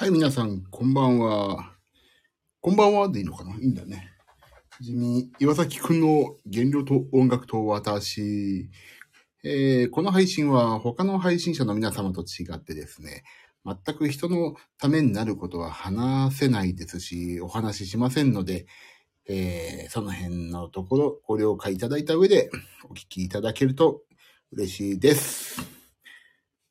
[0.00, 1.74] はい、皆さん、こんばんは。
[2.62, 3.54] こんばんはでいいのかな？
[3.56, 4.08] いいんだね。
[4.80, 8.70] 地味、岩崎くんの原料と音楽と私。
[9.44, 13.24] えーこの配信は他の配信者の皆様と違ってですね、
[13.66, 18.64] 全く人のためになることは話せないですし、お話ししませんので、
[19.28, 22.48] えーその辺のところご了解いただいた上で
[22.88, 24.00] お聞きいただけると
[24.52, 25.60] 嬉しいです。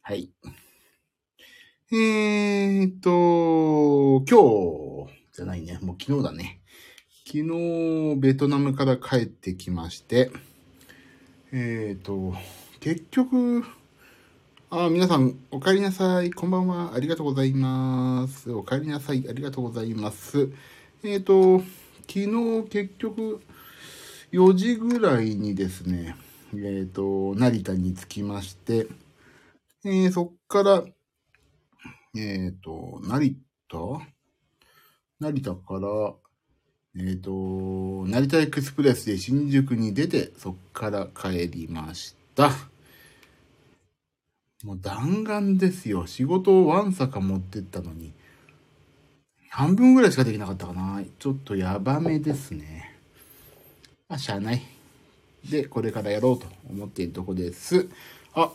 [0.02, 0.32] はい。
[1.92, 5.80] えーっと、今日じゃないね。
[5.82, 6.62] もう昨日だね。
[7.26, 10.30] 昨日、ベトナムから帰ってきまして、
[11.52, 12.36] えーっと、
[12.80, 13.64] 結局、
[14.70, 16.32] あ、皆さん、お帰りなさい。
[16.32, 16.94] こんばんは。
[16.94, 18.52] ありがとうございます。
[18.52, 19.26] お帰りなさい。
[19.28, 20.52] ありがとうございます。
[21.04, 21.60] えーと、
[22.08, 23.42] 昨日、結局、
[24.32, 26.16] 4時ぐらいにですね、
[26.54, 28.88] えーっと、成田に着きまして、
[29.86, 30.84] えーそっから、
[32.16, 33.38] えっ、と、成
[33.70, 33.78] 田？
[35.20, 36.14] 成田から、
[36.96, 42.52] えっ、と、成田エクスプレスで新宿に出て、そっから帰りました。
[44.64, 46.08] もう弾丸ですよ。
[46.08, 48.12] 仕事をワンサか持ってったのに、
[49.50, 51.04] 半分ぐらいしかできなかったかな。
[51.20, 52.96] ちょっとやばめですね。
[54.08, 54.62] あ、しゃあない。
[55.50, 57.88] で、これからやろうと思っているとこです。
[58.34, 58.52] あ、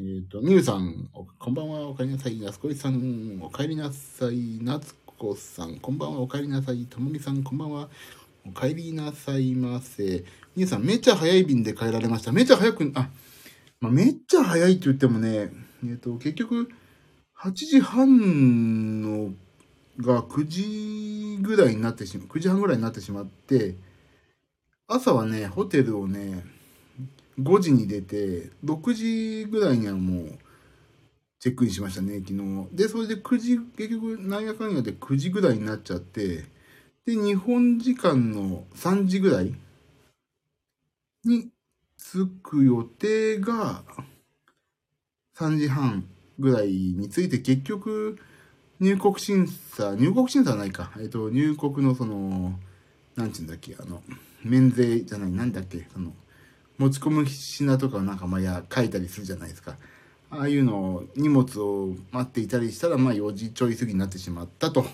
[0.00, 1.10] えっ、と、みゆさん、
[1.40, 2.40] こんばんは、おかえりなさい。
[2.40, 4.62] やすこいさん、おかえりなさい。
[4.62, 6.86] なつこさん、こんばんは、おかえりなさい。
[6.86, 7.88] ともみさん、こんばんは。
[8.46, 10.24] おかえりなさいませ。
[10.54, 12.30] みゆさん、めっちゃ早い便で帰られました。
[12.30, 13.10] めっちゃ早く、あ、
[13.80, 15.50] まあ、めっちゃ早いって言ってもね、
[15.84, 16.68] えっ、と、結局、
[17.36, 19.32] 8時半の
[20.00, 23.74] が9時ぐらいになってしまう、9時半ぐらいになってしまって、
[24.86, 26.44] 朝はね、ホテルをね、
[27.38, 30.38] 5時に出て、6時ぐらいにはもう、
[31.40, 32.68] チェックインしましたね、昨日。
[32.72, 36.44] で、それで9時、結局、なんやかんやで9時ぐらいになっちゃって、
[37.06, 39.54] で、日本時間の3時ぐらい
[41.24, 41.50] に
[41.96, 43.84] 着く予定が、
[45.36, 48.18] 3時半ぐらいについて、結局、
[48.80, 50.92] 入国審査、入国審査はないか。
[51.00, 52.58] えっと、入国のその、
[53.16, 54.02] なんちゅうんだっけ、あの、
[54.44, 56.14] 免税じゃない、なんだっけ、その、
[56.78, 59.76] 持ち込む品とかをなんかまあや書いたりするじゃないですか。
[60.30, 64.86] ああいうのを荷物を待っていたりしたらまあ4時ちょい過ぎになってしまったと。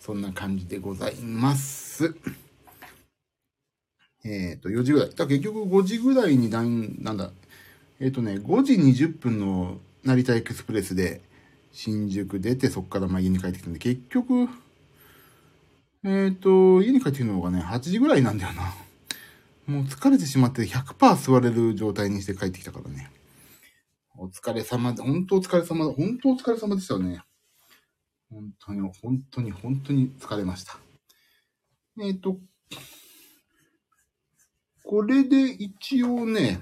[0.00, 2.14] そんな感じでございます。
[4.24, 5.10] えっ、と、4時ぐらい。
[5.10, 7.30] だ結局5時ぐらいになん、なんだ、
[8.00, 11.20] えっ、とね、5時20分の成田エクスプレスで
[11.72, 14.48] 新宿出てそこからまあ家に帰ってきたんで、結局、
[16.04, 18.74] えっ、と、家に帰ってくるのがね、8時ぐらいなんだよな。
[19.68, 23.10] もう疲れてしまって100%座れる状態にして帰ってきたからね。
[24.16, 27.20] お疲れ様で、本当お疲れ様、本当お疲れ様でしたよね。
[28.30, 30.78] 本当に、本当に、本当に疲れました。
[32.00, 32.38] えっ、と、
[34.84, 36.60] これで一応ね、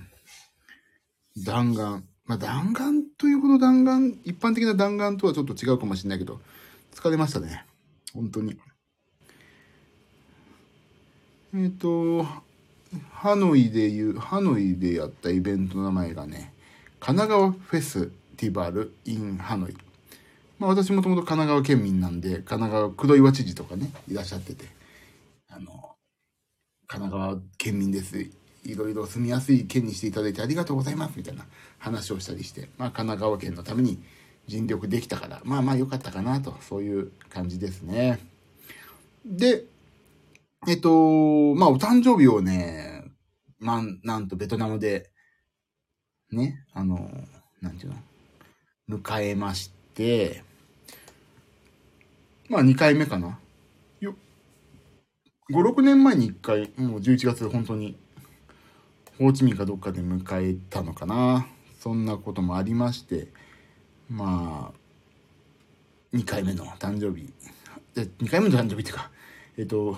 [1.36, 2.02] 弾丸。
[2.24, 6.40] まあ、弾丸というほど弾丸、一般的な弾丸とはちょっと違うかもしれないけど、
[6.92, 7.64] 疲れましたね。
[8.12, 8.58] 本当に。
[11.54, 12.26] えっ、と、
[13.10, 16.52] ハノイでいう、ハノイでやったイベントの名前がね、
[17.00, 19.76] 神奈川フェスティバル in ハノイ。
[20.58, 24.66] まあ私もともと神奈川県民なんで、神奈川黒岩知事とかね、いらっしゃってて、
[25.48, 25.96] あの、
[26.86, 28.18] 神奈川県民です。
[28.64, 31.46] いろいろ住みやすい県にしていただいてありがとうございますみたいな
[31.78, 34.02] 話をしたりして、まあ神奈川県のために
[34.46, 38.18] 尽力できたから、まあまあ良かったかなと、そういう感じですね。
[39.24, 39.64] で、
[40.68, 43.04] えっと、まあ、お誕生日をね、
[43.60, 45.12] まあ、なんとベトナムで、
[46.32, 47.08] ね、あの、
[47.60, 47.92] なんていう
[48.88, 50.42] の、迎えまして、
[52.48, 53.38] まあ、2回目かな。
[54.00, 54.16] よ、
[55.52, 57.96] 5、6年前に1回、もう11月本当に、
[59.18, 61.46] ホーチミンかどっかで迎えたのかな。
[61.78, 63.28] そんなこともありまして、
[64.10, 64.72] ま
[66.12, 67.32] あ、2回目の誕生日。
[67.94, 69.12] 2回目の誕生日っていうか、
[69.56, 69.96] えっと、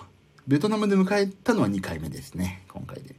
[0.48, 3.14] ベトナムで迎えたのは2回目ですね、今回で。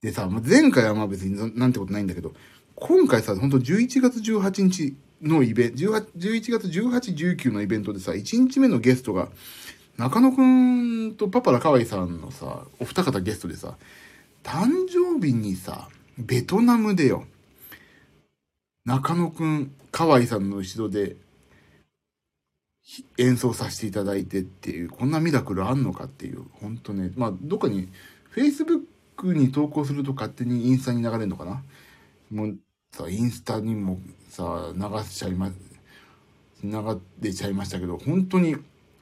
[0.00, 2.32] でさ、前回はまあ別になんてことないんだけど、
[2.76, 6.08] 今回さ、本当11月18日のイベント、11
[6.50, 9.28] 月18、19のイベントでさ、1日目のゲストが、
[9.98, 13.76] 中野くんとパパラカワイさんのさ、お二方ゲストでさ、
[14.42, 17.26] 誕生日にさ、ベトナムでよ、
[18.86, 21.16] 中野くん、カワイさんの後ろで、
[23.18, 27.88] 演奏させていただいてっていう、こんなミラクルあんのかっていう、ほんとね、まあ、どっかに、
[28.34, 31.62] Facebook に投稿すると勝手にインスタに流れるのかな？
[32.30, 32.58] もう、
[32.92, 35.50] さ、インスタにもさ、流しちゃいま。
[36.62, 38.56] 流れちゃいましたけど、本当に、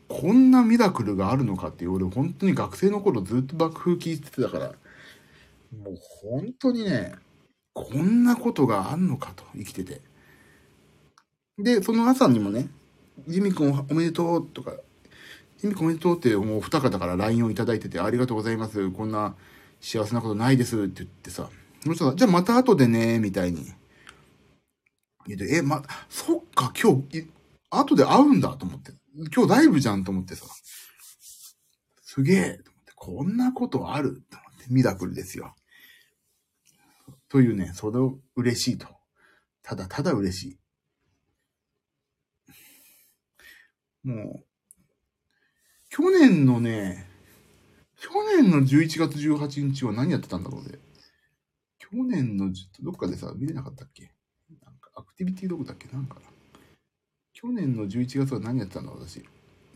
[0.09, 4.67] こんなミラクルがあるのかっていう、俺本当に学生の頃ずっと爆風聞いてたから、
[5.77, 7.15] もう本当にね、
[7.75, 10.01] こんなことがあんのかと、生きてて。
[11.59, 12.69] で、その朝にもね、
[13.27, 14.73] ジミ君おめでとうとか、
[15.59, 18.91] ジミ君おめでとうってもう二方から LINE をいただいてて、ありがとうございます。
[18.91, 19.35] こんな
[19.81, 21.51] 幸せなことないですって言ってさ、
[21.83, 23.67] その人が、じゃあまた後でね、みたいに。
[25.27, 27.29] 言って、え、ま、そっか、今日、
[27.71, 28.93] 後で会うんだと思って。
[29.35, 30.47] 今日ライブじゃんと思ってさ。
[32.03, 34.23] すげえと思って、こんなことある？
[34.31, 35.55] と思って、ミラクルですよ。
[37.29, 38.89] というね、それを嬉しいと。
[39.63, 40.59] ただただ嬉しい。
[44.09, 44.45] もう、
[45.91, 47.07] 去年のね、
[48.01, 48.11] 去
[48.41, 50.79] 年の11月18日は何やってたんだろうね。
[51.79, 52.51] 去年の、
[52.81, 54.11] どっかでさ、見れなかったっけ？
[54.65, 55.89] なんか、アクティビティどこだっけ？
[55.89, 56.17] なんか。
[57.35, 59.23] 去年の11月は何やってたんだ私。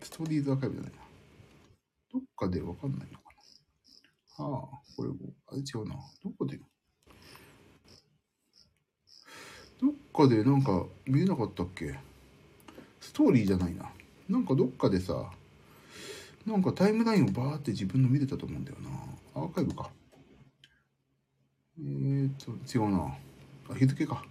[0.01, 0.99] ストーリーズアーカイブじゃないな。
[2.11, 3.25] どっかでわかんないのか
[4.39, 4.45] な。
[4.47, 5.11] はあ、これ、
[5.49, 5.97] あれ違うな。
[6.25, 6.59] どこで
[9.79, 11.99] どっかでなんか見れなかったっけ？
[12.99, 13.91] ストーリーじゃないな。
[14.29, 15.31] なんかどっかでさ、
[16.47, 18.91] なんかタイムラインをバーって自分の見れたと思うんだよな。
[19.35, 19.91] アーカイブか。
[21.79, 23.17] えーと、違うな。
[23.71, 24.25] あ、日付か。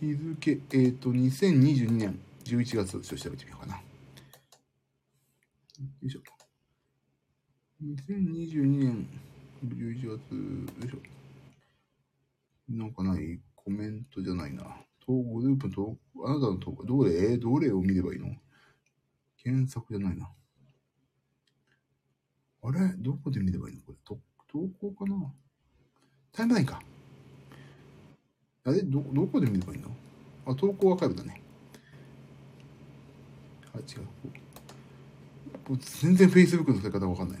[0.00, 3.76] 日付、えーと、2022年11月、ちょっと調べてみようかな。
[3.76, 3.82] よ
[6.02, 6.20] いしょ。
[7.82, 9.08] 2022年
[9.64, 10.18] 11月、よ
[10.86, 10.98] いしょ。
[12.68, 13.40] なんかない？
[13.54, 14.62] コメントじゃないな。
[15.04, 17.36] とグループと、あなたの投稿、どれ？
[17.36, 18.28] どれを見ればいいの？
[19.42, 20.30] 検索じゃないな。
[22.62, 22.94] あれ？
[22.98, 23.82] どこで見ればいいの？
[23.82, 23.98] これ。
[24.04, 24.18] と
[24.52, 25.16] 投稿かな？
[26.32, 26.80] タイムラインか。
[28.64, 28.82] あれ？
[28.82, 29.90] ど、どこで見ればいいの？
[30.46, 31.40] あ、投稿アーカイブだね。
[33.74, 34.06] あ、違う。
[35.78, 37.38] 全然 Facebook の使い方わかんない。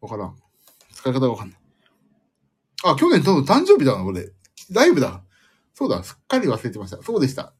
[0.00, 0.36] わからん。
[0.92, 1.58] 使い方わかんない。
[2.84, 4.32] あ、去年多分誕生日だな、これ。
[4.72, 5.22] ライブだ。
[5.74, 7.02] そうだ、すっかり忘れてました。
[7.02, 7.54] そうでした。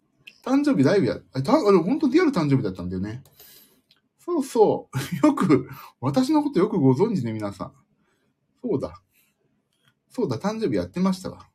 [0.45, 3.23] 誕生日ライブや、あ、たあれ、本当リアル誕生日だったんだよね。
[4.19, 4.97] そうそう。
[5.27, 5.69] よく、
[6.01, 7.75] 私のことよくご存知ね、皆さん。
[8.63, 9.03] そうだ。
[10.09, 11.49] そうだ、誕生日やってましたわ。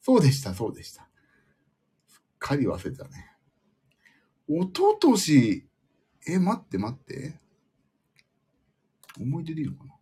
[0.00, 1.08] そうでした、そうでした。
[2.06, 3.30] すっかり忘れてたね。
[4.48, 5.68] おととし、
[6.26, 7.38] え、待って待って。
[9.20, 9.97] 思い出でいいのかな？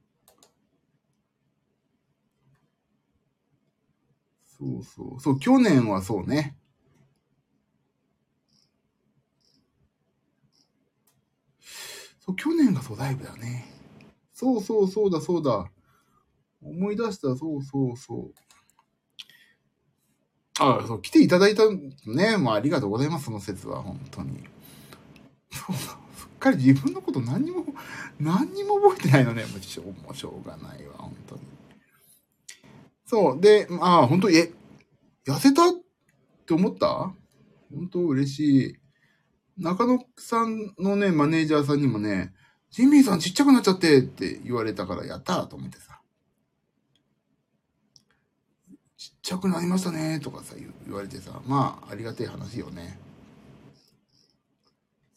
[4.58, 5.20] そうそう。
[5.20, 6.56] そう、去年はそうね。
[12.20, 13.66] そう、去年がそうライブだね。
[14.32, 15.70] そうそうそうだそうだ。
[16.62, 18.34] 思い出した、そうそうそう。
[20.58, 21.64] あそう、来ていただいた
[22.06, 22.36] ね。
[22.38, 24.42] もうありがとうございます、その説は、本当に。
[25.50, 25.78] そうだ。
[26.16, 27.64] すっかり自分のこと何にも、
[28.18, 29.44] 何にも覚えてないのね。
[29.44, 31.55] もうしょうがないわ、本当に。
[33.06, 33.40] そう。
[33.40, 34.52] で、ああ、本当え、
[35.26, 35.72] 痩せたっ
[36.46, 37.14] て思った？
[37.72, 38.76] 本当嬉しい。
[39.58, 42.34] 中野さんのね、マネージャーさんにもね、
[42.70, 46.00] ジミーさんちっちゃくなっちゃってって言われたから、やったーと思ってさ。
[48.96, 50.54] ちっちゃくなりましたねとかさ、
[50.86, 52.98] 言われてさ、まあ、ありがたい話よね。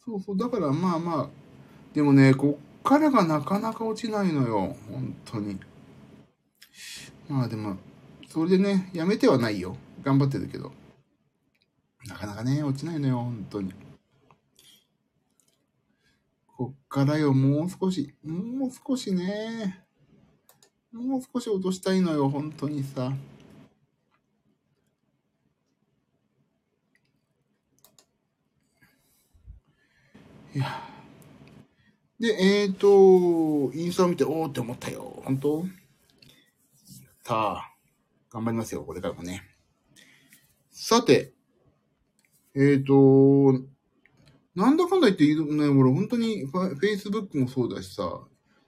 [0.06, 1.30] そうそう、だからまあまあ、
[1.94, 4.76] でもね、こっからがなかなか落ちないのよ。
[4.92, 5.60] 本当に。
[7.30, 7.78] まあでも、
[8.28, 9.78] それでね、やめてはないよ。
[10.02, 10.72] 頑張ってるけど。
[12.08, 13.72] なかなかね、落ちないのよ、本当に。
[16.48, 19.86] こっからよ、もう少し、もう少しね。
[20.92, 23.14] もう少し落としたいのよ、本当にさ。
[30.56, 30.82] いや。
[32.20, 35.22] で、えっ、ー、と、インスタを見て、おーって思ったよ。
[35.24, 35.66] 本当、
[38.32, 39.44] 頑張りますよ、これからもね。
[40.72, 41.34] さて、
[42.56, 43.66] えっ、ー、と、
[44.56, 48.22] なんだかんだ言っていいね、俺本当にフェイスブックもそうだしさ、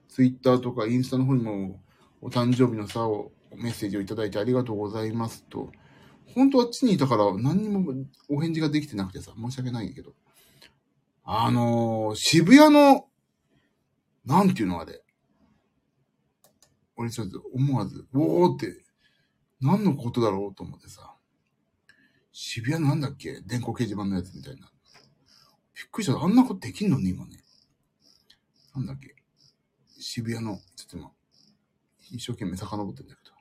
[0.08, 1.82] ツイッターとかインスタの方にも
[2.22, 3.08] お誕生日のさ
[3.56, 5.72] メッセージをいただいてありがとうございますと、
[6.34, 7.94] 本当あっちにいたから何にも
[8.30, 10.14] お返事ができてなくてさ、申し訳ないけど。
[11.24, 13.06] あのー、渋谷の、
[14.26, 15.02] なんていうのあれ。
[17.02, 18.84] 俺ちょっと思わず、おーって、
[19.60, 21.16] 何のことだろうと思ってさ。
[22.32, 23.42] 渋谷なんだっけ？
[23.42, 24.72] 電光掲示板のやつみたいな。
[25.76, 26.20] びっくりした。
[26.20, 27.44] あんなことできんのね、今ね。
[28.76, 29.16] なんだっけ？
[30.00, 31.12] 渋谷の、ちょっと今、
[32.12, 33.36] 一生懸命遡ってんだけど。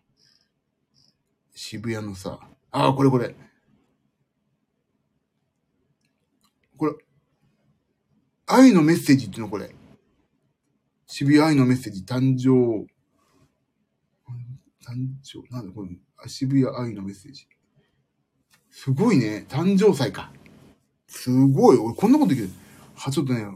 [1.55, 2.40] 渋谷のさ、
[2.71, 3.35] ああ、これこれ。
[6.76, 6.95] これ、
[8.47, 9.75] 愛のメッセージっていうのこれ。
[11.07, 12.87] 渋谷愛のメッセージ誕生。
[14.91, 15.89] 誕生、なんだこれ、
[16.29, 17.47] 渋谷愛のメッセージ。
[18.71, 19.47] すごいね。
[19.49, 20.31] 誕生祭か。
[21.07, 21.77] すごい。
[21.77, 22.51] 俺こんなことできる。
[22.97, 23.47] は、ちょっとね、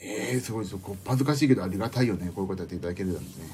[0.00, 2.30] ええー、すごいですこ恥ずかしいけどありがたいよね。
[2.34, 3.46] こういうことやっていただけるなんてね。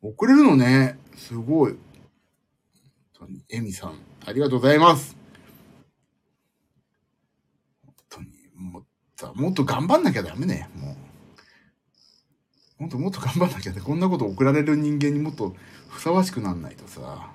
[0.00, 0.98] 送れるのね。
[1.16, 1.76] すごい。
[3.48, 5.16] エミさん、ありがとうございます。
[7.82, 8.84] 本当に、もっ
[9.16, 10.68] と、もっと頑張んなきゃダメね。
[10.76, 12.82] もう。
[12.82, 13.80] もっともっと頑張んなきゃね。
[13.80, 15.56] こんなこと送られる人間にもっと
[15.94, 17.30] ふさわしくなんないとさ。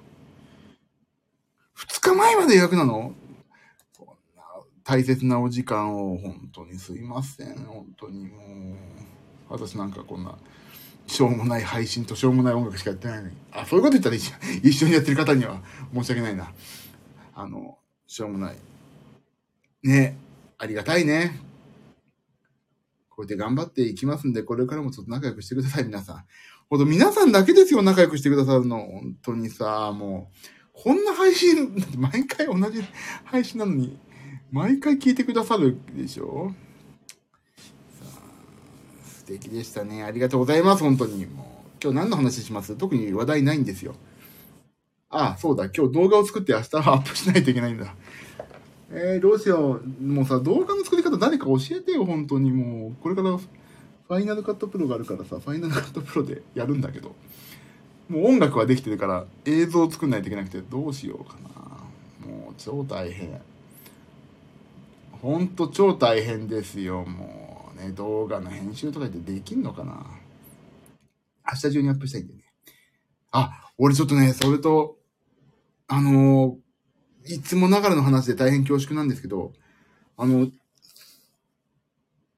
[1.74, 3.14] 二日前まで予約なの？
[3.96, 4.44] そんな
[4.84, 7.56] 大切なお時間を本当にすいません。
[7.66, 8.76] 本当にもう、
[9.48, 10.38] 私なんかこんな、
[11.08, 13.38] しょうもない配信としょうもない音楽しかやってないのに。
[13.54, 14.16] あ、そういうこと言ったら
[14.62, 15.62] 一緒にやってる方には
[15.94, 16.52] 申し訳ないな。
[17.34, 18.58] あの、しょうもない。
[19.84, 20.18] ね、
[20.58, 21.40] ありがたいね。
[23.20, 26.24] こうやって頑張っていきますんで、これからもちょっと仲良くしてください、皆さん。
[26.70, 28.78] ほんと、皆さんだけですよ、仲良くしてくださるの。
[28.80, 32.82] 本当にさ、もう、こんな配信、 毎回同じ
[33.26, 34.00] 配信なのに、
[34.54, 36.54] 毎回聞いてくださるでしょ？
[39.04, 40.02] 素敵でしたね。
[40.04, 41.26] ありがとうございます、本当に。
[41.26, 42.78] もう、今日何の話します？
[42.78, 43.96] 特に話題ないんですよ。
[45.10, 45.66] ああ、そうだ。
[45.66, 47.94] 今日動画を作って明日はアップしないといけないんだ。
[48.92, 50.04] えー、どうしよう。
[50.04, 52.96] もうさ、動画の作り方誰か教えてよ、本当にもう。
[53.02, 57.16] これからファイナルカットプロがあるからさ、ファイナルカットプロでやるんだけど。
[58.10, 62.28] もう音楽はできてるから映像を作んないといけなくてどうしようかな。
[62.28, 63.40] もう超大変。
[65.22, 70.06] ほんと超大変ですよ、もうね、動画の編集とかってできんのかな
[71.46, 72.44] 明日中にアップしたいんでね。
[73.32, 74.98] あ、俺ちょっとね、それと、
[75.88, 79.54] あのー、いつもながらの話で大変恐縮なんですけど、
[80.18, 80.48] あの、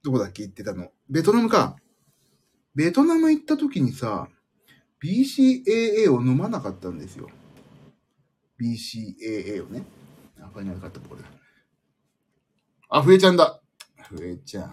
[0.03, 1.75] どこだっけ行ってたのベトナムか。
[2.74, 4.29] ベトナム行った時にさ、
[5.03, 7.29] BCAA を飲まなかったんですよ。
[8.60, 9.84] BCAA をね。
[10.39, 11.29] あ、ファイナルカットボールだ。
[12.89, 13.62] あ、ふえちゃんだ。
[13.98, 14.72] ふえちゃん。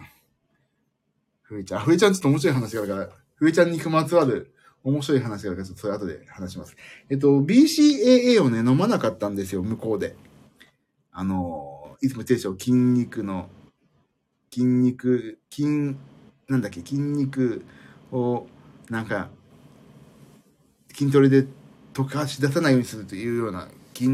[1.41, 1.81] ふえちゃん。
[1.81, 6.75] ふえちゃんちょっと面白い話があるから、ふえちゃんにまつわる面白い話があるから、ちょっとそれ後で話します。
[7.09, 10.15] えっと、BCAA をね、飲まなかったんですよ、向こうで。
[11.11, 13.49] あの、いつも言ってるでしょ、筋肉の、
[14.51, 15.95] 筋肉、筋、
[16.47, 17.63] なんだっけ、筋肉
[18.11, 18.47] を、
[18.89, 19.29] なんか、
[20.93, 21.45] 筋トレで
[21.93, 24.09] 溶かし出さないようにするというような、筋、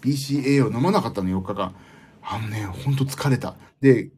[0.00, 1.74] BCAA を飲まなかったの、4日間。
[2.22, 3.56] あのね、ほんと疲れた。
[3.80, 4.10] で、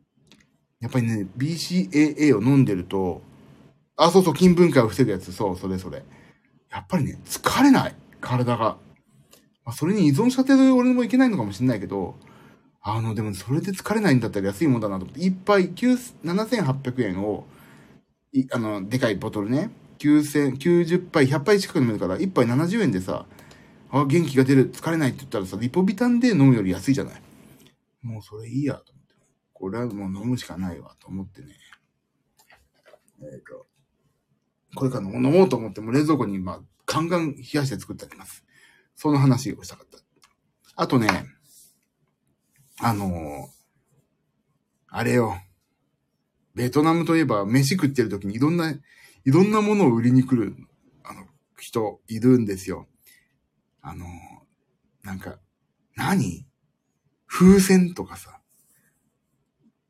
[0.81, 3.23] やっぱりね、BCAA を飲んでると、
[3.97, 6.02] あ、そうそう、筋分解を防ぐやつ、そう、それそれ。
[6.71, 8.78] やっぱりね、疲れない、体が。
[9.64, 12.16] まあ、それに依存しちゃってる俺もいけないのかもしれないけど、
[12.83, 17.47] あの、でもそれで疲れないんだったら安いもんだなと思って、一杯7800円を、
[18.33, 23.27] い、あの、でかいボトルね、9000、90杯、100杯近く飲めるから、1杯70円でさ、
[23.91, 27.23] あ、元気が出る、疲れないって言ったらさ、リポビタンで飲むより安いじゃない。
[28.03, 29.15] もうそれいいやと思って。
[29.53, 31.49] これはもう飲むしかないわと思ってね。
[33.21, 33.67] えっ、ー、と、
[34.75, 38.45] これから飲もうと思っても冷蔵庫にまあ、ガンガン冷やして作ってあります。
[38.97, 39.99] その話をしたかった。
[40.75, 41.09] あとね、
[42.85, 43.49] あの、
[44.89, 45.41] あれよ。
[46.57, 48.81] ベトナムといえば飯食ってる時にいろんな、い
[49.25, 50.57] ろんなものを売りに来る、
[51.05, 51.25] あの、
[51.57, 52.89] 人いるんですよ。
[53.83, 54.05] あの、
[55.05, 55.39] なんか、
[55.95, 56.45] 何？
[57.29, 58.41] 風船とかさ、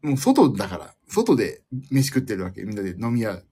[0.03, 2.63] もう外だから、外で飯食ってるわけ。
[2.65, 3.43] みんなで飲み屋、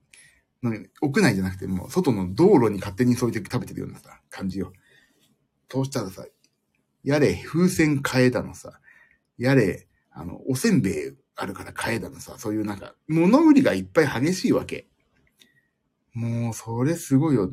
[0.63, 4.71] 飲み、屋内じゃなくて、もう外の道路に勝手にそうやって食べてるようなさ、感じよ。
[5.67, 6.27] そうしたらさ、
[7.03, 8.79] やれ、風船買えだのさ、
[9.41, 10.93] やれ、あの、おせんべい
[11.35, 14.87] あるから買えだのさ、そういうなんか、物売りがいっぱい激しいわけ。
[16.13, 17.51] もう、それすごいよ。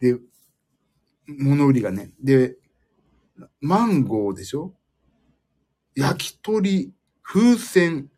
[0.00, 0.18] で、
[1.26, 2.12] 物売りがね。
[2.22, 2.56] で、
[3.60, 4.74] マンゴーでしょ？
[5.94, 8.10] 焼き鳥、風船、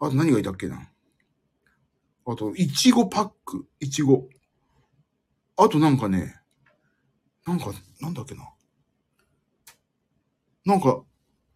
[0.00, 0.88] あと何がいたっけな？
[2.26, 4.28] あと、いちごパック、いちご。
[5.56, 6.36] あとなんかね、
[7.46, 8.48] なんか、なんだっけな？
[10.64, 11.02] なんか、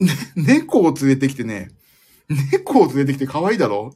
[0.03, 1.71] ね、猫を連れてきてね、
[2.53, 3.95] 猫を連れてきて可愛いだろ？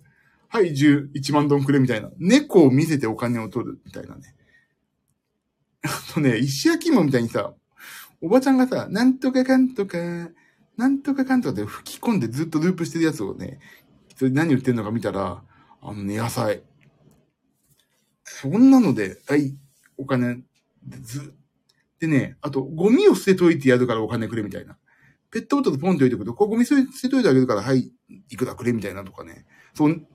[0.49, 2.11] はい、10、1万ドンくれみたいな。
[2.19, 4.35] 猫を見せてお金を取るみたいなね。
[5.83, 7.53] あとね、石焼き芋みたいにさ、
[8.21, 9.99] おばちゃんがさ、なんとかかんとか、
[10.77, 13.61] なんとかかんとかで吹き込んでずっとループしてるやつをね、
[14.17, 15.43] それ何売ってんのか見たら、
[15.83, 16.63] あのね、野菜。
[18.25, 19.55] そんなので、はい、
[19.97, 20.41] お金、
[21.03, 21.35] ず、
[22.01, 24.77] でね、あと、ゴミを捨てといてやるからお金くれみたいな。
[25.31, 27.93] ペットボトルポンって置いておくと、こうゴミ捨てといてあげるから、はい、
[28.31, 29.47] いくらくれみたいなとかね。
[29.75, 30.07] そん、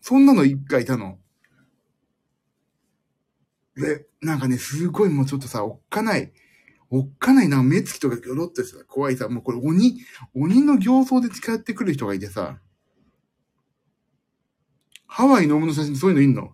[0.00, 1.18] そんなの一回いたの。
[3.76, 6.32] で、なんかね、すごいもうちょっとさ、おっかない、
[6.90, 9.98] おっかないな、目つきとかギョロってさ、怖いさ、もうこれ鬼、
[10.34, 12.58] 鬼の形相で使ってくる人がいてさ、
[15.06, 16.52] ハワイのオムの写真そういうのいんの？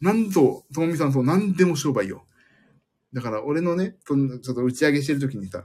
[0.00, 2.26] なんと、ともみさんそう、なんでも商売よ。
[3.12, 5.64] だから俺のね、ちょっと打ち上げしてる時にさ、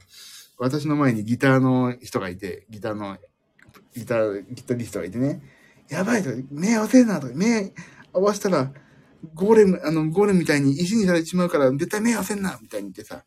[0.61, 3.17] 私の前にギターの人がいて、ギターの、
[3.95, 5.41] ギター、ギタリストがいてね、
[5.89, 7.73] やばいと、目合わせるなと、目
[8.13, 8.71] 合わせたら、
[9.33, 13.23] ゴーレム、あの、ゴーレムみたいに石にされてしまうから、絶対目合わせんなみたいに言ってさ、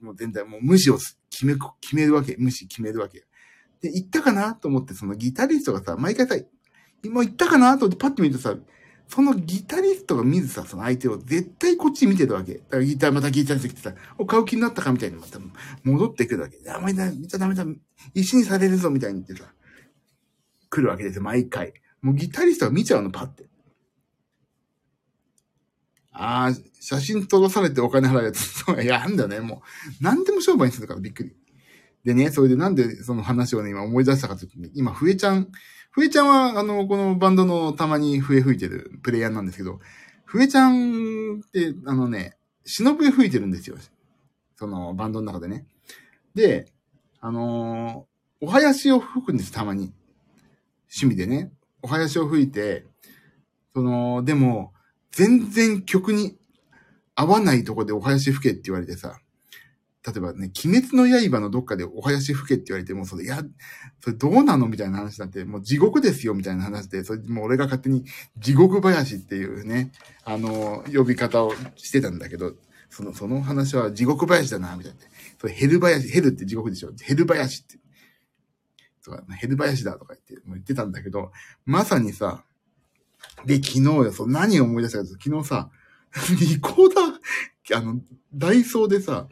[0.00, 0.98] もう全体もう無視を
[1.30, 2.34] 決め、決めるわけ。
[2.40, 3.20] 無視決めるわけ。
[3.80, 6.34] で、言ったかなと思って、そのギタリストがさ、毎回さ、
[7.04, 8.56] もう言ったかなと思ってパッと見るとさ、
[9.08, 12.54] そのギタリストが見ずさ、その相手を絶対こっち見てるわけ。
[12.54, 15.38] だからギター、またギターしてきてさ、お、買う気になったかみたいにまた
[15.84, 16.58] 戻ってくるわけ。
[16.70, 17.64] あ、まだ、見ちゃダメだ。
[18.14, 19.52] 石にされるぞみたいに言ってさ、
[20.70, 21.72] 来るわけですよ、毎回。
[22.02, 23.46] もうギタリストが見ちゃうの、パって。
[26.12, 28.40] ああ、写真撮らされてお金払うやつ。
[28.40, 29.62] そう、いや、なんだね、も
[30.00, 30.02] う。
[30.02, 31.36] 何でも商売にするからびっくり。
[32.06, 35.48] でね、それでなんでその話をね、今思い出したかというと、ね、今、ふえちゃん、
[35.90, 39.80] ふえちゃんは、あの、このバンドのたまに笛吹いてるプレイヤーなんですけど、
[40.24, 43.76] ふえちゃんって、あのね、忍笛吹いてるんですよ。
[44.54, 45.66] そのバンドの中でね。
[46.36, 46.70] で、
[47.20, 49.92] あのー、お囃子を吹くんです、たまに。
[50.84, 51.50] 趣味でね。
[51.82, 52.86] お囃子を吹いて、
[53.74, 54.72] その、でも、
[55.10, 56.38] 全然曲に
[57.16, 59.18] 合わないとこでお囃子吹けって言われてさ、
[60.06, 63.42] 例えばね、鬼滅の刃のどっかでお囃子吹けって言われても、それ、いや、
[64.00, 68.04] それどうなのみたいな話になって、もう地獄ですよみたいな話で、それもう俺が勝手に
[68.38, 69.90] 地獄林っていうね、
[70.24, 72.54] あの、呼び方をしてたんだけど、
[72.88, 74.98] その、その話は地獄林だな、みたいな。
[75.40, 76.92] それヘル林、ヘルって地獄でしょ？
[77.02, 77.78] ヘル林って。
[79.00, 81.32] そうヘル林だとか言って、もう言ってたんだけど、
[81.64, 82.44] まさにさ、
[83.44, 85.70] で、昨日よ、そう、何を思い出したかと昨日さ、
[86.40, 88.00] リコーダー、あの、
[88.34, 89.28] ダイソーでさ、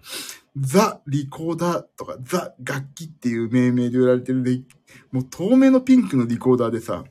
[0.57, 4.63] ザ・リコーダーとか、ザ・楽器っていう命名で売られてるで、
[5.11, 7.05] もう透明のピンクのリコーダーでさ、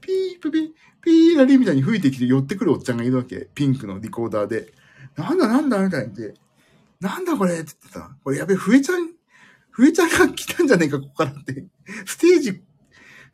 [0.00, 0.68] ピープピー、
[1.00, 3.48] ピーラリーみたいに吹いてきて寄ってくるおっちゃんがいるわけ。
[3.54, 4.72] ピンクのリコーダーで。
[5.16, 6.34] なんだなんだみたいにって、
[7.00, 9.10] なんだこれって言ってさ、これやべえ、笛ちゃん、
[9.70, 11.66] 笛ちゃんが来たんじゃねえか、ここからって。
[12.04, 12.62] ステージ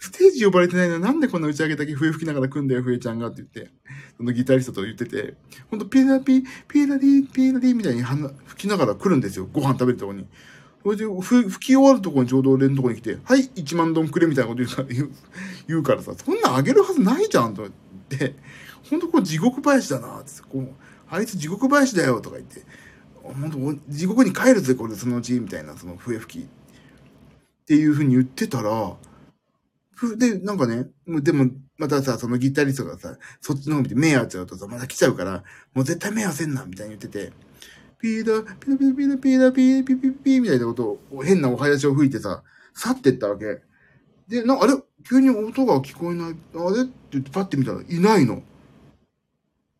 [0.04, 3.72] ステージ呼ばれてないのなんでこんな打ち上げだけ笛吹きながら来んだよ、笛ちゃんがって言って、
[4.18, 5.34] そのギタリストと言ってて、
[5.70, 9.48] ほんとピーラピー、ピーラリー、ピーラリーみたいに吹きながら来るんですよ。
[9.50, 10.26] ご飯食べるとこに。
[10.82, 15.10] それで、吹き終わるとこにちょうど俺のとこに来て、はい、1万ドンくれみたいなこと言うから言う
[15.68, 17.72] 言うからさ、そんなんあげるはずないじゃんと言っ
[18.08, 18.36] て、
[18.90, 20.68] ほんとこれ地獄林だなって、こう、
[21.08, 22.60] あいつ地獄林だよとか言って、
[23.22, 26.42] ほんと地獄に帰るぜ、これそのうち、みたいな、その笛吹き。
[26.44, 26.46] っ
[27.66, 28.94] ていうふうに言ってたら、
[30.18, 37.32] で、なんかね、でも、またさ、そのギタリストがさ、そっちの方見て目合っちゃうとさ、また来ちゃうから、もう絶対目合わせんな、みたいに言ってて、
[37.98, 42.42] ピーダ、ピーダピーダピーピーダピーピーピーピーみたいなことを、変なお囃子を吹いてさ、
[42.74, 43.62] 去ってったわけ。
[44.28, 44.74] で、な、あれ？
[45.08, 46.32] 急に音が聞こえない。
[46.32, 46.82] あれ？
[46.82, 48.42] って言ってパッて見たらいないの。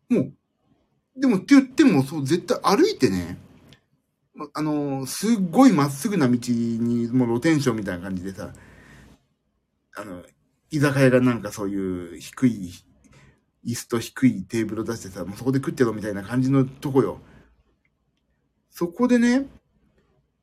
[0.09, 0.33] もう、
[1.17, 3.37] でもって言っても、そう、絶対歩いてね、
[4.53, 8.53] あのすっごいまっすぐな道に、もう露天商みたいな感じでさ、
[9.95, 10.23] あの、
[10.71, 12.73] 居酒屋がなんかそういう低い、
[13.65, 17.19] 椅子と低いテーブルを出してさ、もうそこで食ってろみたいな感じのとこよ。
[18.69, 19.47] そこでね、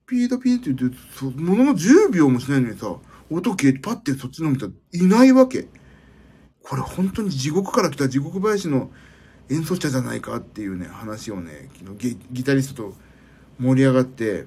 [0.06, 2.96] ピードピーって言って、そものの10秒もしないのにさ、
[3.30, 5.68] 音消えてパッてそっちの見たらいないわけ。
[6.62, 8.90] これ本当に地獄から来た地獄林の
[9.50, 12.94] 演奏者じゃないかっていうね、話をね、昨日ギタリストと
[13.58, 14.46] 盛り上がって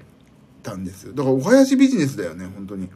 [0.62, 1.12] たんですよ。
[1.12, 2.88] だからお囃子ビジネスだよね、本当に。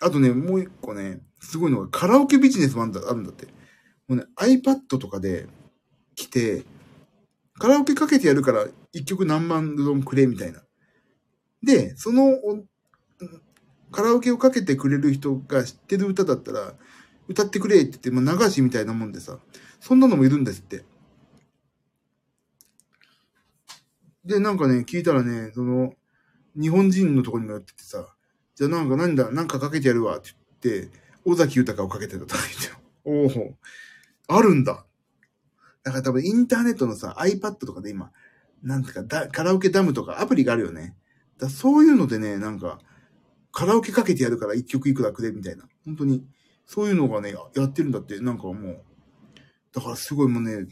[0.00, 3.46] あとね、もう一個ね、すごいのがカラオケビジネスもあるんだあるんだって。
[4.08, 5.46] もうね、iPad とかで
[6.14, 6.64] 来て、
[7.58, 10.62] カラオケかけてやるから一曲何万ドンくれみたいな。
[11.62, 12.38] で、その、
[13.90, 16.74] カラオケをかけてくれる人が知ってる歌だったら、
[17.28, 19.38] 歌ってくれって言って、まあ、流しみたいなもんでさ、
[19.80, 20.84] そんなのもいるんですって。
[24.24, 25.94] で、なんかね、聞いたらね、その、
[26.60, 28.15] 日本人のとこにもやっててさ、
[28.56, 30.30] じゃあなんかなんだ、なんかかけてやるわって
[30.62, 32.40] 言って、尾崎豊をかけてたとか
[33.04, 33.54] 言って、おお、
[34.28, 34.86] あるんだ。
[35.82, 38.10] だから多分インターネットのさ、iPad とかで今、
[38.62, 40.96] なんていうかカラオケダムとかアプリがあるよね。
[41.38, 42.80] だそういうのでね、なんか、
[43.52, 45.64] カラオケかけてやるから一曲いくらくれみたいな。
[45.84, 46.24] 本当に、
[46.64, 48.82] そういうのがね、やってるんだって、なんかもう、
[49.74, 50.66] だからすごいもうね、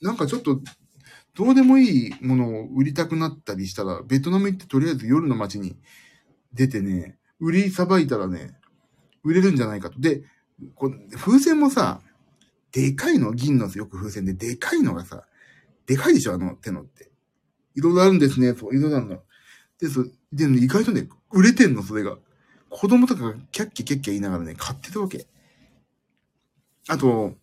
[0.00, 0.62] なんかちょっと、
[1.34, 5.76] どうでもいいものを売りたくなったりしたら、ベトナム行ってとりあえず夜の街に
[6.54, 8.54] 出てね、売りさばいたらね、
[9.24, 10.00] 売れるんじゃないかと。
[10.00, 10.22] で、
[10.74, 12.00] こ風船もさ、
[12.72, 13.32] でかいの？
[13.32, 15.24] 銀のよく風船で、でかいのがさ、
[15.86, 16.34] でかいでしょ？
[16.34, 17.10] あの手のって。
[17.74, 18.54] いろいろあるんですね。
[18.54, 19.22] そう、いろいろあるの。
[19.78, 22.18] で、そうで、意外とね、売れてんの、それが。
[22.68, 25.26] 子供とかがキャッキャキャッキャ言いながらね、買ってたわけ。
[26.88, 27.34] あと、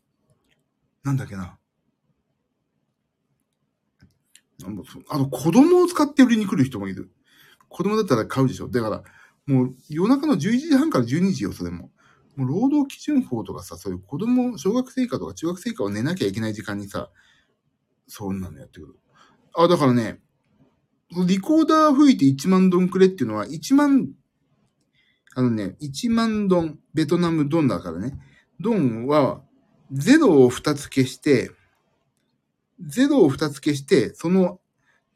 [1.03, 1.57] なんだっけな。
[5.09, 7.11] あと、子供を使って売りに来る人もいる。
[7.69, 8.67] 子供だったら買うでしょ。
[8.67, 9.03] だから、
[9.45, 11.91] もう夜中の11時半から12時よ、それも。
[12.36, 17.10] もう労働基準法とかさ、そういう子供、小学生以下とか中学生以下を寝なきゃいけない時間にさ、
[18.08, 18.95] そんなのやってくる。
[19.55, 20.19] あ、だからね、
[21.27, 24.10] リコーダー吹いて1万ドンくれっていうのは、1万、
[25.36, 28.19] あのね、1万ドン、ベトナムドンだからね。
[28.60, 29.41] ドンは、
[29.91, 31.51] 0を2つ消して、
[32.82, 34.60] 0を2つ消して、その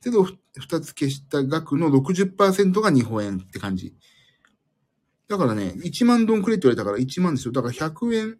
[0.03, 3.95] 0を2つ消した額の60%が日本円って感じ。
[5.27, 7.51] だからね、1万ドンくれって言われたから1万でしょ。
[7.51, 8.37] だから100円、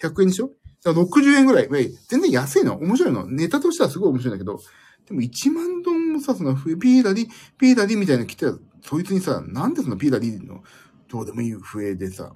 [0.00, 0.50] 100円でしょ？
[0.82, 1.68] だから60円ぐらい。
[2.08, 2.76] 全然安いの？
[2.78, 3.26] 面白いの？
[3.26, 4.60] ネタとしてはすごい面白いんだけど、
[5.06, 10.62] でも1万ドンもさ、その、ピーダリ、ピーダリみたいなの来てたらそいつにさ、なんでそのピーダリの、
[11.08, 12.32] どうでもいい笛でさ、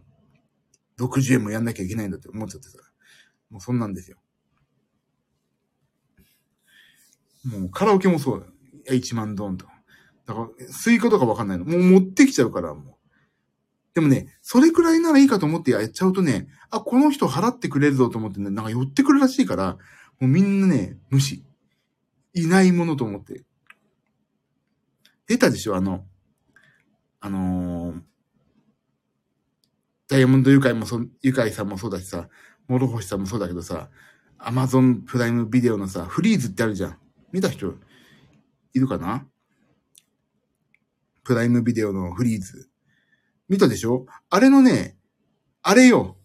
[0.98, 2.78] 60円もやんなきゃいけないんだって思っちゃってさ。
[3.50, 4.16] もうそんなんですよ。
[7.44, 8.46] もうカラオケもそうだ。
[8.92, 9.66] 1万ドンと。
[10.26, 11.64] だから、スイカとかわかんないの。
[11.64, 12.94] もう持ってきちゃうから、もう。
[13.94, 19.74] でもね、それくらいならいいかと思ってやっちゃうとね、あ、この人払ってくれるぞと思ってね、なんか寄ってくるらしいから、
[20.20, 21.44] もうみんなね、無視。
[22.32, 23.44] いないものと思って。
[25.26, 25.76] 出たでしょ？
[25.76, 26.04] あの、
[27.20, 28.02] あのー、
[30.08, 32.28] ダイヤモンドユカイもそ、ユカイさんもそうだしさ、
[32.68, 33.88] 諸星さんもそうだけどさ、
[34.38, 36.98] アマゾンプライムビデオのさ、フリーズってあるじゃん。
[37.34, 37.74] 見た人、
[38.74, 39.26] いるかな？
[41.24, 42.70] プライムビデオのフリーズ。
[43.48, 44.06] 見たでしょ？
[44.30, 44.96] あれのね、
[45.60, 46.16] あれよ。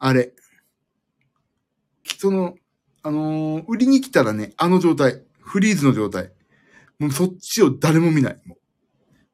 [0.00, 0.32] あれ。
[2.18, 2.56] その、
[3.04, 5.22] あのー、売りに来たらね、あの状態。
[5.38, 6.32] フリーズの状態。
[6.98, 8.42] もうそっちを誰も見ない。
[8.44, 8.58] もう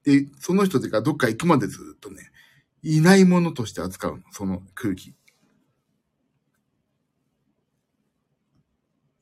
[0.04, 2.30] で、その人とかどっか行くまでずっとね、
[2.82, 4.22] いないものとして扱うの。
[4.32, 5.14] その空気。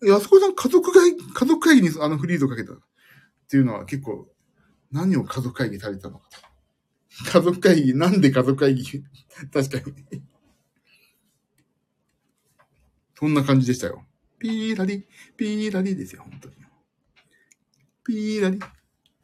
[0.07, 2.77] 安子さん家族会、家族会議にあのフリーズをかけたっ
[3.49, 4.29] ていうのは結構、
[4.93, 6.39] 何を家族会議されたのかと。
[7.31, 8.85] 家族会議、なんで家族会議？
[9.53, 10.23] 確かに
[13.15, 14.05] そんな感じでしたよ。
[14.39, 16.57] ピーラリ、ピーラリですよ、本当に。
[18.05, 18.59] ピーラリ。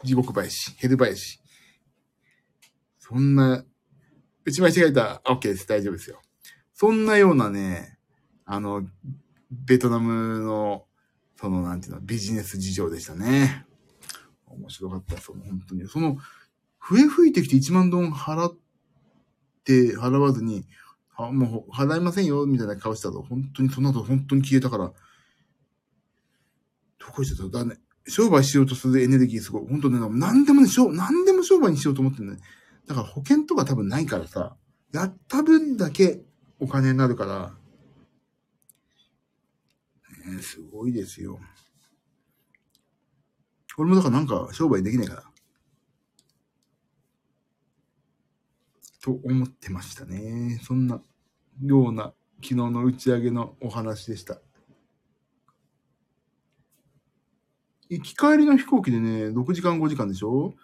[0.04, 1.40] 地獄林、ヘル林。
[2.98, 3.64] そんな、
[4.44, 6.22] 打ち間違えたら、OK です、大丈夫ですよ。
[6.72, 7.98] そんなようなね、
[8.46, 8.88] あの、
[9.50, 10.86] ベトナムの、
[11.36, 13.66] その、なんていうの、ビジネス事情でしたね。
[14.46, 15.88] 面白かった、その、本当に。
[15.88, 16.18] その、
[16.78, 18.56] 笛吹いてきて1万ドン払っ
[19.64, 20.66] て、払わずに、
[21.16, 24.92] あもう払いませんよ、みたいな顔したと、本当に、その後本当に消えたから、
[26.98, 27.58] どこ行っちゃった？
[27.58, 27.80] だね。
[28.06, 29.66] 商売しようとするエネルギーすごい。
[29.68, 32.38] 本当ね、何でもね、何でも商売にしようと思ってるね。
[32.86, 34.56] だから保険とか多分ないからさ、
[34.92, 36.22] やった分だけ
[36.58, 37.54] お金になるから、
[40.24, 41.38] ね、すごいですよ。
[43.78, 45.24] 俺もだからなんか商売できないから。
[49.02, 50.60] と思ってましたね。
[50.62, 51.00] そんな
[51.62, 54.40] ような昨日の打ち上げのお話でした。
[57.88, 60.54] 行き帰りの飛行機でね、6時間5時間でしょ？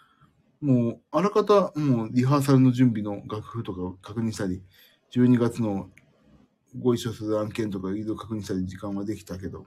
[0.61, 4.62] もう、あらかた、もう、リハーサルの準備の楽譜とかを確認したり、
[5.12, 5.90] 12月の
[6.78, 9.66] ご一緒する案件とかいろいろ確認したり時間はできたけど、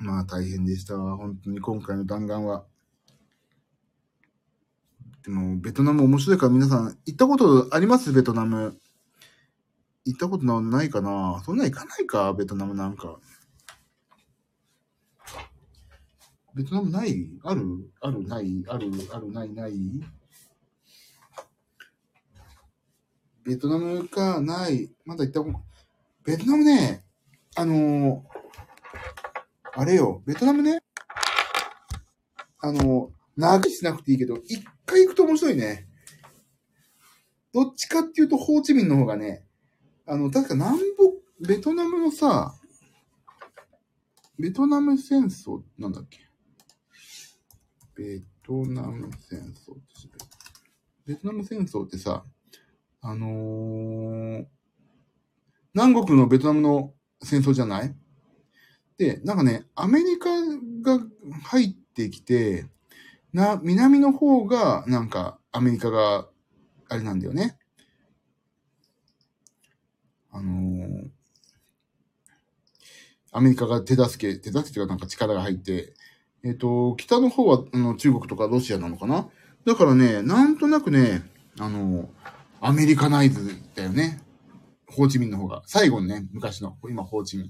[0.00, 0.96] まあ大変でした。
[0.96, 1.16] わ。
[1.16, 2.64] 本当に今回の弾丸は。
[5.24, 8.12] でも、ベトナム面白いから皆さん、行ったことあります？
[8.12, 8.78] ベトナム。
[10.04, 11.42] 行ったことないかな？
[11.44, 13.18] そんな行かないかベトナムなんか。
[16.54, 17.30] ベトナムない？
[17.44, 17.90] ある？
[18.00, 18.26] ある？
[18.26, 18.64] ない？
[18.68, 18.90] ある？
[19.12, 19.30] ある？
[19.30, 19.52] ない？
[19.52, 19.72] ない？
[23.48, 25.58] ベトナムかないまだ行ったこと
[26.22, 27.02] ベトナムね、
[27.56, 28.20] あのー、
[29.72, 30.82] あれよ、ベトナムね、
[32.60, 35.88] あのー、長くしなくていいけど、一回行くと面白いね。
[37.54, 39.46] どっちかっていうと、ホーチミンの方がね、
[40.06, 42.54] あの、確か南北、ベトナムのさ、
[44.38, 46.20] ベトナム戦争、なんだっけ？
[47.96, 49.82] ベトナム戦争って
[51.06, 52.26] ベトナム戦争ってさ、
[53.00, 54.46] あのー、
[55.74, 57.94] 南国のベトナムの戦争じゃない？
[58.96, 60.28] で、なんかね、アメリカ
[60.82, 61.04] が
[61.44, 62.66] 入ってきて、
[63.32, 66.28] な、南の方が、なんか、アメリカが、
[66.88, 67.58] あれなんだよね。
[70.30, 71.10] あのー
[73.30, 75.92] アメリカが手助け、手助けというかなんか力が入って、
[76.42, 79.28] えっ、と、北の方はあの中国とかロシアなのかな？
[79.66, 81.22] だからね、なんとなくね、
[81.60, 82.08] あのー、
[82.60, 84.20] アメリカナイズだよね。
[84.86, 85.62] ホーチミンの方が。
[85.66, 87.46] 最後のね、昔の、今ホーチミン。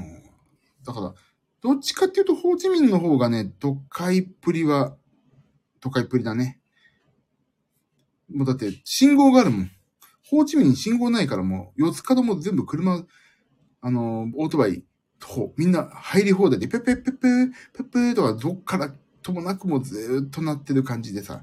[0.00, 0.08] もう、
[0.84, 1.14] だから、
[1.62, 4.96] どっちかっていうと、ホーチミンの方がね、都会っぷりは、
[5.80, 6.60] 都会っぷりだね。
[8.28, 9.70] もうだって、信号があるもん。
[10.28, 13.04] ホーチミンに信号ないからもう、四つ角も全部車、
[13.80, 14.84] あの、オートバイ、
[15.20, 18.92] と、みんな入り放題で、ペッペッペッペッペッペッとか、どっから
[19.24, 21.42] ともなくもずっと鳴ってる感じでさ、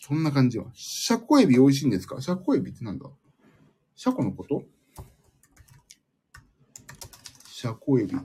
[0.00, 0.66] そんな感じは。
[0.74, 2.20] シャコエビ美味しいんですか？
[2.20, 3.06] シャコエビってなんだ？
[3.94, 4.64] シャコのこと？
[7.46, 8.16] シャコエビ。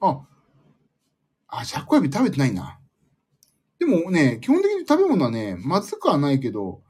[0.00, 0.20] あ、
[1.48, 2.78] あ、シャコエビ食べてないな。
[3.78, 6.82] でもね、基本的に食べ物はね、まずくはないけど、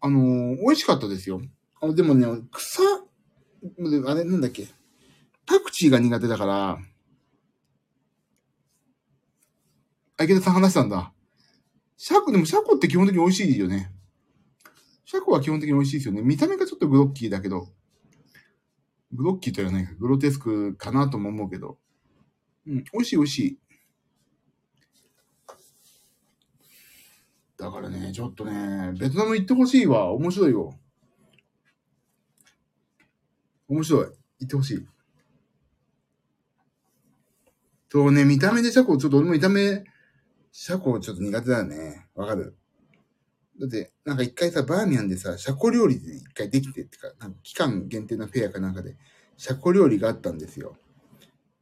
[0.00, 1.40] あのー美味しかったですよ。
[1.80, 4.66] あでもね、草、あれなんだっけ？
[5.46, 6.78] パクチーが苦手だから、
[10.20, 11.14] あ、池田さん話したんだ。
[11.96, 13.90] シャコ、でもシャコって基本的に美味しいよね。
[15.06, 16.20] シャコは基本的に美味しいですよね。
[16.20, 17.68] 見た目がちょっとグロッキーだけど、
[19.12, 21.78] グロッキーとは言わないか、グロテスクかなとも思うけど、
[22.66, 23.58] うん、美味しい美味しい。
[27.56, 30.12] だからね、ちょっとね、ベトナム行ってほしいわ。
[30.12, 30.78] 面白いよ。
[33.68, 34.04] 面白い。
[34.04, 34.86] 行ってほしい。
[37.88, 39.84] そうね、見た目でシャコ、ちょっと俺も見た目、
[40.52, 42.06] シャコちょっと苦手だよね。
[42.14, 42.56] わかる？
[43.60, 48.96] だって、なんか一回さ、バーミヤンでさ、シャコ料理で一回できてってか、なんか期間限定のフェアかなんかで、
[49.36, 50.76] シャコ料理があったんですよ。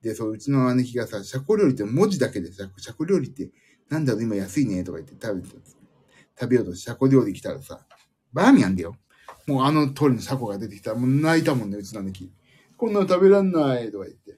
[0.01, 3.51] で、そう、うちの姉貴がさ、シャコ料理って文字だけでさ、シャコ料理って、
[3.89, 5.57] なんだろう、今安いね、とか言って食べてた
[6.41, 7.81] 食べようとシャコ料理来たらさ、
[8.33, 8.95] バーミヤンだよ。
[9.47, 12.33] もうあの通りのシャコが出てきたら、もう泣いたもんね、うちの姉貴。
[12.77, 14.38] こんなの食べらんない、とか言って。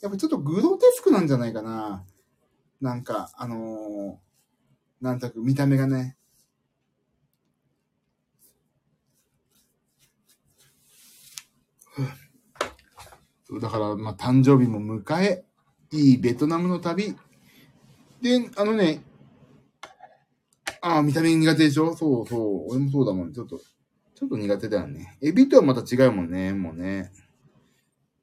[0.00, 2.04] やっぱちょっとグロテスクなんじゃないかな。
[2.80, 6.16] なんか、あのー、なんとなく見た目がね。
[13.60, 15.44] だから、まあ、誕生日も迎え、
[15.92, 17.16] いいベトナムの旅。
[18.22, 19.02] で、あのね、
[20.80, 21.96] ああ、見た目苦手でしょ？
[21.96, 22.70] そうそう。
[22.70, 23.32] 俺もそうだもん。
[23.32, 25.18] ちょっと、ちょっと苦手だよね。
[25.20, 26.54] エビとはまた違うもんね。
[26.54, 27.10] もうね。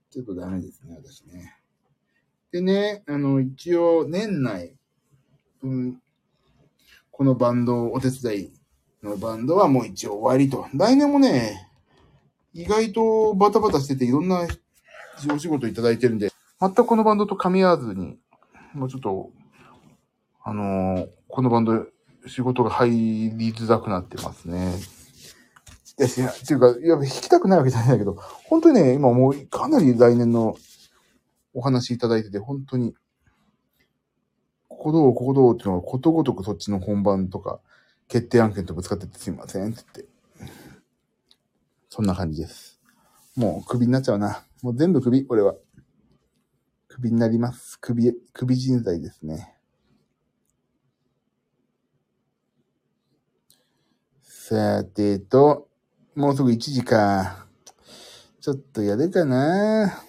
[0.09, 1.56] ちょっとダメですね、私ね。
[2.51, 4.75] でね、あの、一応、年内、
[5.63, 6.01] うん、
[7.11, 8.53] このバンド、お手伝い
[9.03, 10.67] のバンドはもう一応終わりと。
[10.73, 11.69] 来年もね、
[12.53, 14.47] 意外とバタバタしてていろんな
[15.33, 18.17] お仕事いただいてるんで、全くこのバンドと噛み合わずに、
[18.73, 19.31] もうちょっと、
[20.43, 21.85] あのーこのバンド、
[22.25, 24.73] 仕事が入りづらくなってますね。
[25.99, 28.13] いや、いやっていうか、いや、弾きたくないわけじゃないんだけど、
[28.45, 30.55] 本当にね、今もうかなり来年の
[31.57, 32.93] お話いただいてて、本当に、
[34.67, 37.59] ここどう、ここどうっていうのがことごとくそっちの本番とか、
[38.07, 40.51] 決定案件とぶつかっててすいませんって言って。
[41.89, 42.79] そんな感じです。
[43.35, 44.43] もうクビになっちゃうな。
[44.61, 45.55] もう全部クビ、俺は。
[46.87, 47.79] クビになります。
[47.79, 49.55] クビ、クビ人材ですね。
[54.21, 55.67] さてと、
[56.13, 57.47] もうすぐ1時か。
[58.41, 60.06] ちょっとやるかな。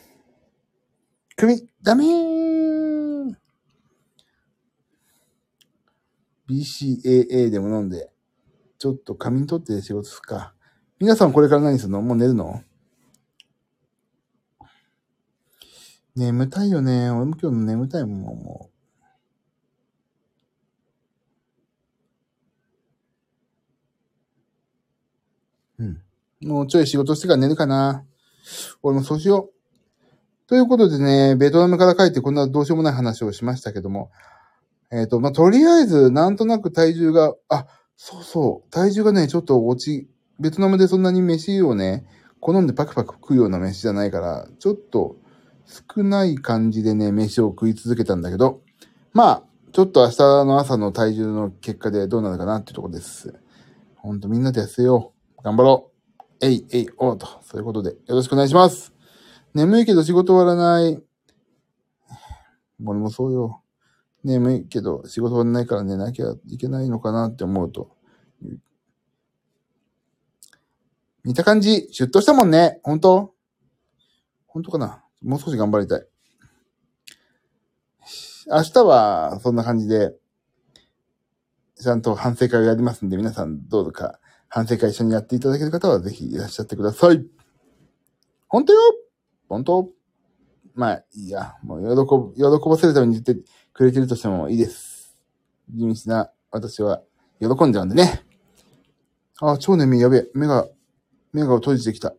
[1.39, 3.33] クビ、ダメー
[6.51, 8.11] !BCAA でも飲んで、
[8.77, 10.53] ちょっと仮眠取って仕事するか。
[10.99, 12.03] 皆さんこれから何するの？
[12.03, 12.65] もう寝るの？
[16.17, 17.09] 眠たいよね。
[17.09, 18.71] 俺も今日眠たいもん、も
[25.79, 25.85] う。
[25.85, 26.03] うん。
[26.49, 28.05] もうちょい仕事してから寝るかな。
[28.83, 29.58] 俺もそうしよう。
[30.49, 34.11] ということでね、ベトナムから帰ってこんなどうしようもない話をしましたけども、
[34.91, 37.67] えっ、と、まあ、とりあえず、なんとなく体重が、あ、
[37.99, 40.09] そうそう、体重がね、ちょっと落ち、
[40.41, 42.07] ベトナムでそんなに飯をね、
[42.41, 45.17] 好んでパクパク食うような飯じゃないから、ちょっと
[45.67, 48.63] 少ない感じでね、飯を食い続けたんだけど、
[49.13, 53.35] まあ、ちょっと明日の朝の体重の結果でどうなるかなっていうところです。
[53.97, 55.43] ほんとみんなで痩せよう。
[55.43, 55.91] 頑張ろ
[56.41, 56.47] う。
[56.47, 57.27] えい、えい、おうと。
[57.43, 58.98] そういうことで、よろしくお願いします。
[59.59, 61.03] 眠いけど仕事終わらない。
[62.85, 63.61] 俺もそうよ。
[64.23, 67.91] 眠いけど仕事終わらないから寝なきゃいけないのかなって思うと。
[71.25, 72.79] 見た感じ、シュッとしたもんね。
[72.85, 73.35] 本当？
[74.47, 75.03] 本当かな？
[75.23, 76.07] もう少し頑張りたい。
[78.47, 80.15] 明日は、そんな感じで、
[81.75, 87.27] ちゃんと反省会をやりますんで、皆さんどうぞか、反省会一緒にやっていただける方は、ぜひいらっしゃってください。
[88.49, 88.81] 本当よ
[89.49, 89.91] 本当？
[90.75, 91.57] まあ、いいや。
[91.65, 93.37] もう、喜ぶ、喜ばせるために言って
[93.73, 95.17] くれてるとしてもいいです。
[95.71, 97.03] 地道な私は
[97.41, 98.23] 喜んじゃうんでね。
[99.41, 100.31] あ、超眠い、やべえ。
[100.35, 100.69] 目が、
[101.33, 102.15] 目が閉じてきた。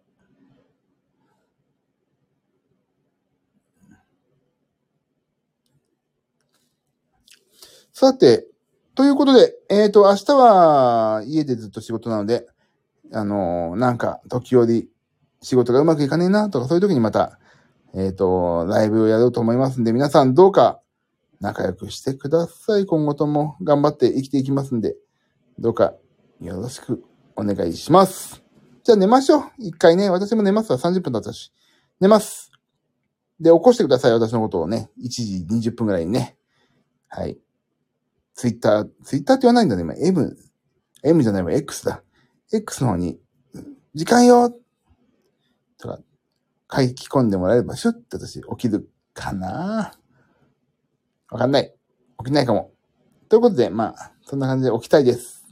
[7.94, 8.48] さて、
[8.96, 12.48] ということで、えっ、ー、と、明日は家でずっと仕事なので、
[13.12, 14.90] あのー、なんか、時折
[15.42, 17.40] 仕事がうまくいかねえなとか、そういう時にまた、
[17.94, 20.82] えっ、ー、と、ライブをやろうと思いますんで、皆さんどうか
[21.40, 22.86] 仲良くしてください。
[22.86, 24.96] 今後とも頑張って生きていきますんで、
[25.58, 25.94] どうか
[26.42, 27.04] よろしく
[27.36, 28.44] お願いします。
[28.84, 29.44] じゃあ寝ましょう。
[29.58, 30.78] 一回ね、私も寝ますわ。
[30.78, 31.52] 30分経ったし。
[32.00, 32.52] 寝ます。
[33.40, 34.14] で、起こしてください。
[34.14, 34.90] 私のことをね。
[35.02, 36.38] 1時20分ぐらいにね。
[37.08, 37.40] はい。
[38.34, 39.84] ツイッター、ツイッターって言わないんだね。
[39.84, 40.38] 今、M、
[41.04, 42.04] M じゃないわ、X だ。
[42.52, 43.20] X の方に、
[43.96, 44.54] 時間よ
[45.80, 46.00] とか、
[46.72, 49.94] 書き込んでもらえれば、シュッて私起きるかな
[51.32, 51.74] わかんない。
[52.20, 52.72] 起きないかも。
[53.28, 55.46] ということで、まあ、そんな感じで起きたいです。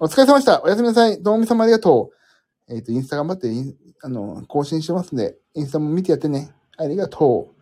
[0.00, 0.62] お疲れ様でした。
[0.62, 1.22] おやすみなさい。
[1.22, 2.10] どうもみさまありがと
[2.68, 2.72] う。
[2.72, 3.48] えっ、ー、と、インスタ頑張って、
[4.02, 6.52] あの、更新してますんで、インスタも見てやってね。
[6.76, 7.54] ありがとう。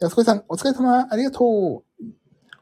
[0.00, 1.06] 安子さん、お疲れ様。
[1.10, 1.84] ありがとう。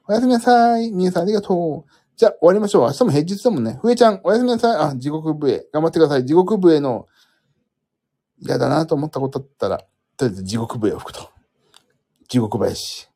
[0.09, 0.91] おやすみなさい。
[0.91, 1.91] みゆさん、ありがとう。
[2.17, 2.83] じゃあ、終わりましょう。
[2.87, 3.79] 明日も平日だもんね。
[3.81, 4.77] ふえちゃん、おやすみなさい。
[4.77, 5.69] あ、地獄笛。
[5.71, 6.25] 頑張ってください。
[6.25, 7.07] 地獄笛の、
[8.39, 9.79] 嫌だなと思ったことだったら、
[10.17, 11.29] とりあえず地獄笛を吹くと。
[12.29, 13.09] 地獄林。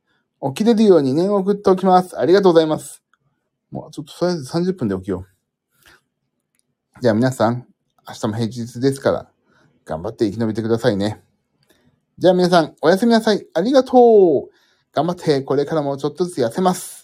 [0.43, 2.19] 起きれるように念を送っておきます。
[2.19, 3.03] ありがとうございます。
[3.71, 5.27] もうちょっととりあえず30分で起きよう。
[7.01, 7.67] じゃあ皆さん、
[8.07, 9.31] 明日も平日ですから、
[9.87, 11.23] 頑張って生き延びてくださいね。
[12.19, 13.47] じゃあ皆さん、おやすみなさい。
[13.55, 14.55] ありがとう。
[14.93, 17.00] 頑張って、これからもちょっとずつ痩せます。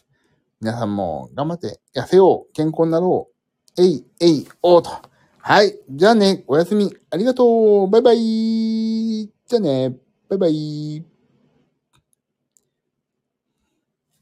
[0.61, 2.53] 皆さんも頑張って痩せよう。
[2.55, 3.29] 健康になろ
[3.77, 3.83] う。
[3.83, 4.90] えい、えい、おーと。
[5.38, 5.79] はい。
[5.90, 6.97] じゃあね、おやすみ。
[7.11, 7.90] ありがとう。
[7.90, 8.16] バイバイ。
[8.16, 9.97] じゃあね、
[10.31, 11.15] バイバイ。